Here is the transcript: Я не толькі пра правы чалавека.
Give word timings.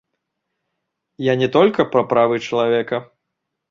Я 1.31 1.37
не 1.43 1.51
толькі 1.59 1.89
пра 1.95 2.07
правы 2.15 2.45
чалавека. 2.47 3.07